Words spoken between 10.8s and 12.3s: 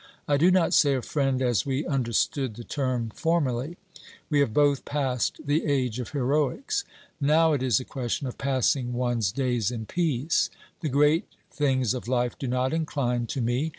great things of